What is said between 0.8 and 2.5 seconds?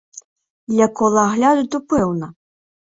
кола агляду то пэўна!